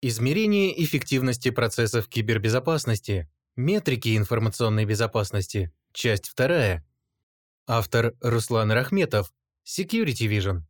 [0.00, 3.28] Измерение эффективности процессов кибербезопасности.
[3.56, 5.72] Метрики информационной безопасности.
[5.92, 6.84] Часть 2.
[7.66, 9.32] Автор Руслан Рахметов.
[9.66, 10.60] Security Vision.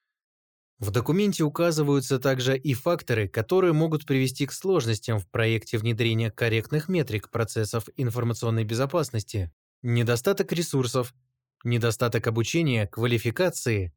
[0.78, 6.88] В документе указываются также и факторы, которые могут привести к сложностям в проекте внедрения корректных
[6.88, 9.50] метрик процессов информационной безопасности,
[9.82, 11.14] недостаток ресурсов,
[11.64, 13.94] недостаток обучения, квалификации,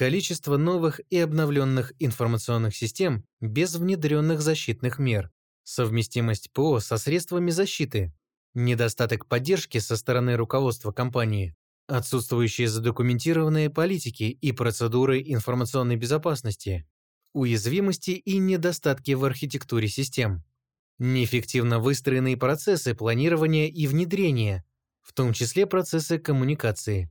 [0.00, 5.30] количество новых и обновленных информационных систем без внедренных защитных мер,
[5.62, 8.14] совместимость ПО со средствами защиты,
[8.54, 11.54] недостаток поддержки со стороны руководства компании,
[11.86, 16.88] отсутствующие задокументированные политики и процедуры информационной безопасности,
[17.34, 20.42] уязвимости и недостатки в архитектуре систем,
[20.98, 24.64] неэффективно выстроенные процессы планирования и внедрения,
[25.02, 27.10] в том числе процессы коммуникации,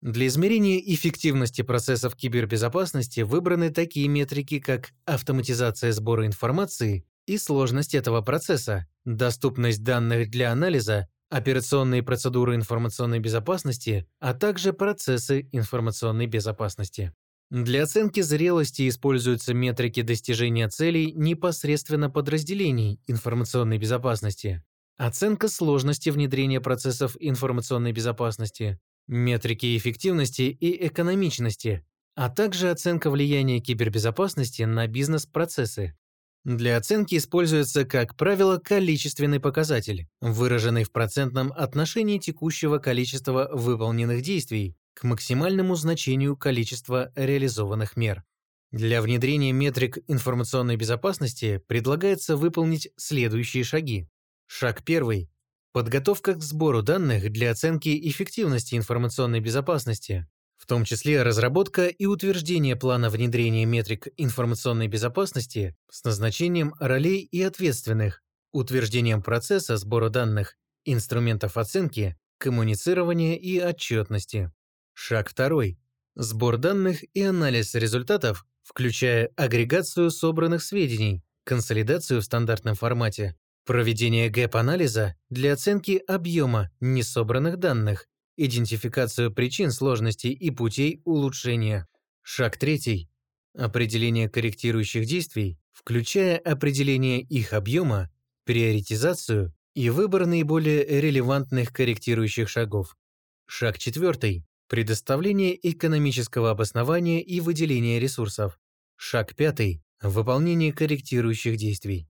[0.00, 8.22] для измерения эффективности процессов кибербезопасности выбраны такие метрики, как автоматизация сбора информации и сложность этого
[8.22, 17.12] процесса, доступность данных для анализа, операционные процедуры информационной безопасности, а также процессы информационной безопасности.
[17.50, 24.62] Для оценки зрелости используются метрики достижения целей непосредственно подразделений информационной безопасности,
[24.96, 34.62] оценка сложности внедрения процессов информационной безопасности, метрики эффективности и экономичности, а также оценка влияния кибербезопасности
[34.62, 35.96] на бизнес-процессы.
[36.44, 44.76] Для оценки используется, как правило, количественный показатель, выраженный в процентном отношении текущего количества выполненных действий
[44.94, 48.24] к максимальному значению количества реализованных мер.
[48.70, 54.08] Для внедрения метрик информационной безопасности предлагается выполнить следующие шаги.
[54.46, 55.30] Шаг первый
[55.78, 62.74] Подготовка к сбору данных для оценки эффективности информационной безопасности, в том числе разработка и утверждение
[62.74, 71.56] плана внедрения метрик информационной безопасности с назначением ролей и ответственных, утверждением процесса сбора данных, инструментов
[71.56, 74.50] оценки, коммуницирования и отчетности.
[74.94, 75.78] Шаг второй.
[76.16, 83.36] Сбор данных и анализ результатов, включая агрегацию собранных сведений, консолидацию в стандартном формате,
[83.68, 88.06] Проведение гэп-анализа для оценки объема несобранных данных,
[88.38, 91.86] идентификацию причин сложностей и путей улучшения.
[92.22, 93.10] Шаг третий.
[93.54, 98.10] Определение корректирующих действий, включая определение их объема,
[98.46, 102.96] приоритизацию и выбор наиболее релевантных корректирующих шагов.
[103.44, 104.46] Шаг четвертый.
[104.68, 108.58] Предоставление экономического обоснования и выделение ресурсов.
[108.96, 109.82] Шаг пятый.
[110.00, 112.08] Выполнение корректирующих действий.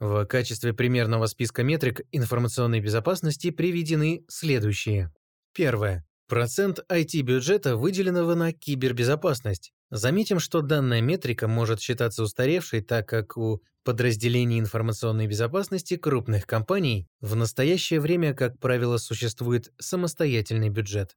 [0.00, 5.12] В качестве примерного списка метрик информационной безопасности приведены следующие.
[5.52, 6.06] Первое.
[6.28, 9.72] Процент IT-бюджета, выделенного на кибербезопасность.
[9.90, 17.08] Заметим, что данная метрика может считаться устаревшей, так как у подразделений информационной безопасности крупных компаний
[17.20, 21.16] в настоящее время, как правило, существует самостоятельный бюджет.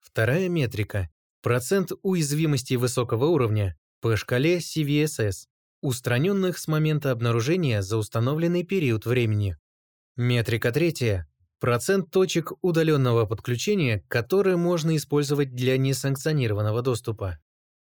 [0.00, 1.08] Вторая метрика–
[1.42, 5.46] процент уязвимости высокого уровня по шкале CVSS
[5.80, 9.56] устраненных с момента обнаружения за установленный период времени.
[10.16, 11.26] Метрика третья.
[11.60, 17.38] Процент точек удаленного подключения, которые можно использовать для несанкционированного доступа.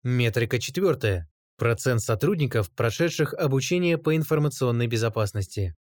[0.02, 1.31] Метрика четвертая.
[1.58, 5.76] Процент сотрудников, прошедших обучение по информационной безопасности.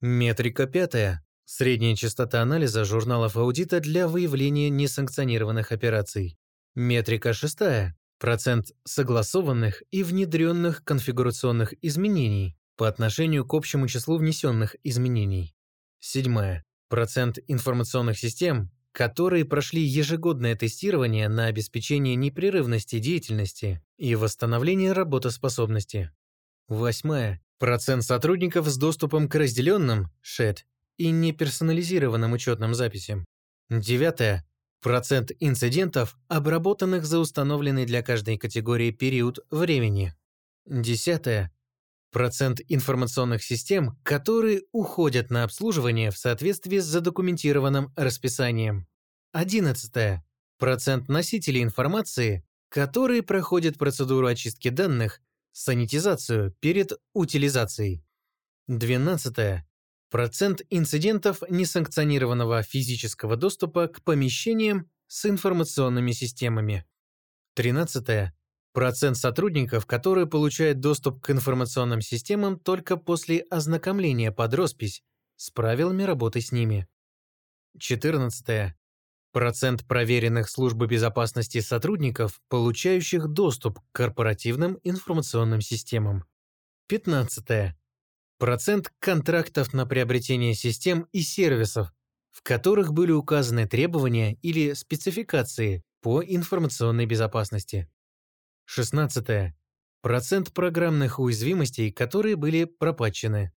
[0.00, 1.24] Метрика пятая.
[1.44, 6.38] Средняя частота анализа журналов аудита для выявления несанкционированных операций.
[6.74, 7.96] Метрика шестая.
[8.24, 15.54] Процент согласованных и внедренных конфигурационных изменений по отношению к общему числу внесенных изменений.
[16.00, 16.64] Седьмая.
[16.88, 26.10] Процент информационных систем, которые прошли ежегодное тестирование на обеспечение непрерывности деятельности и восстановление работоспособности.
[26.66, 27.42] Восьмая.
[27.58, 30.60] Процент сотрудников с доступом к разделенным SHED
[30.96, 33.26] и неперсонализированным учетным записям.
[33.68, 34.46] Девятое.
[34.84, 40.12] Процент инцидентов, обработанных за установленный для каждой категории период времени.
[40.66, 41.50] Десятое.
[42.12, 48.86] Процент информационных систем, которые уходят на обслуживание в соответствии с задокументированным расписанием.
[49.32, 50.22] Одиннадцатое.
[50.58, 55.22] Процент носителей информации, которые проходят процедуру очистки данных,
[55.52, 58.04] санитизацию перед утилизацией.
[58.68, 59.66] Двенадцатое.
[60.14, 66.86] Процент инцидентов несанкционированного физического доступа к помещениям с информационными системами.
[67.54, 68.32] Тринадцатое.
[68.72, 75.02] Процент сотрудников, которые получают доступ к информационным системам только после ознакомления под роспись
[75.34, 76.86] с правилами работы с ними.
[77.80, 78.72] 14.
[79.32, 86.22] Процент проверенных службы безопасности сотрудников, получающих доступ к корпоративным информационным системам.
[86.86, 87.74] 15.
[88.38, 91.92] Процент контрактов на приобретение систем и сервисов,
[92.30, 97.88] в которых были указаны требования или спецификации по информационной безопасности.
[98.64, 99.54] 16.
[100.02, 103.52] Процент программных уязвимостей, которые были пропатчены.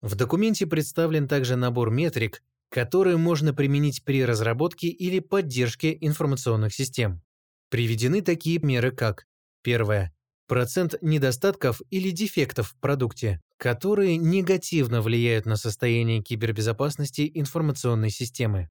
[0.00, 7.22] В документе представлен также набор метрик, которые можно применить при разработке или поддержке информационных систем.
[7.68, 9.26] Приведены такие меры, как
[9.62, 10.14] первое
[10.50, 18.70] процент недостатков или дефектов в продукте, которые негативно влияют на состояние кибербезопасности информационной системы.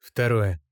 [0.00, 0.62] Второе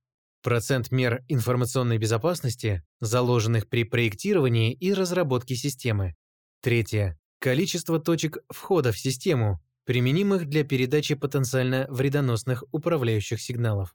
[0.42, 6.16] Процент мер информационной безопасности, заложенных при проектировании и разработке системы.
[6.62, 7.18] Третье.
[7.40, 13.94] Количество точек входа в систему, применимых для передачи потенциально вредоносных управляющих сигналов.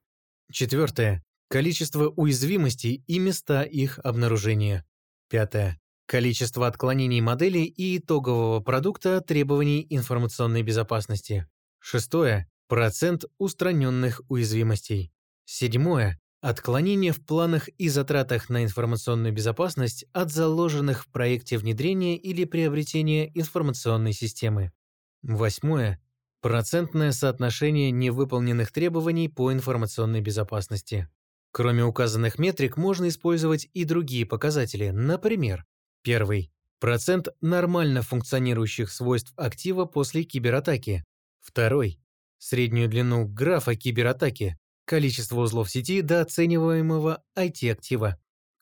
[0.51, 1.23] Четвертое.
[1.47, 4.85] Количество уязвимостей и места их обнаружения.
[5.29, 5.79] Пятое.
[6.05, 11.47] Количество отклонений модели и итогового продукта требований информационной безопасности.
[11.79, 12.47] Шестое.
[12.67, 15.11] Процент устраненных уязвимостей.
[15.45, 16.19] Седьмое.
[16.41, 23.31] Отклонение в планах и затратах на информационную безопасность от заложенных в проекте внедрения или приобретения
[23.33, 24.73] информационной системы.
[25.21, 26.01] Восьмое.
[26.41, 31.07] Процентное соотношение невыполненных требований по информационной безопасности.
[31.53, 34.89] Кроме указанных метрик, можно использовать и другие показатели.
[34.89, 35.63] Например,
[36.03, 41.03] первый– процент нормально функционирующих свойств актива после кибератаки.
[41.39, 41.99] Второй–
[42.37, 48.19] среднюю длину графа кибератаки, количество узлов сети до оцениваемого IT-актива.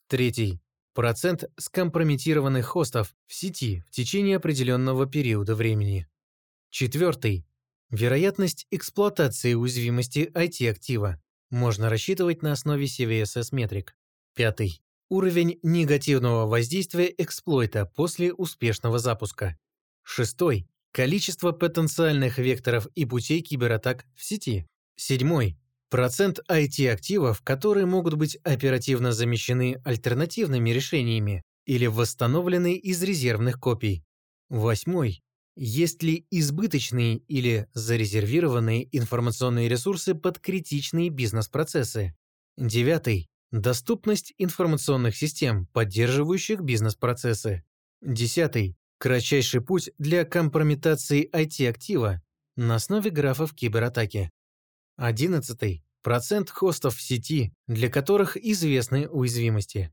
[0.08, 0.62] Третий–
[0.94, 6.08] процент скомпрометированных хостов в сети в течение определенного периода времени.
[6.70, 7.46] Четвертый–
[7.90, 11.22] вероятность эксплуатации уязвимости IT-актива.
[11.50, 13.95] Можно рассчитывать на основе CVSS-метрик.
[14.36, 19.57] Пятый– уровень негативного воздействия эксплойта после успешного запуска.
[20.03, 24.65] Шестой– количество потенциальных векторов и путей кибератак в сети.
[24.95, 25.57] Седьмой
[25.91, 34.06] Процент IT-активов, которые могут быть оперативно замещены альтернативными решениями или восстановлены из резервных копий.
[34.47, 35.21] Восьмой.
[35.57, 42.15] Есть ли избыточные или зарезервированные информационные ресурсы под критичные бизнес-процессы?
[42.57, 43.27] Девятый.
[43.52, 47.64] Доступность информационных систем, поддерживающих бизнес-процессы.
[48.02, 48.78] Десятый.
[48.98, 52.22] Кратчайший путь для компрометации IT-актива
[52.56, 54.30] на основе графов кибератаки.
[54.96, 59.92] Одиннадцатый процент хостов в сети, для которых известны уязвимости.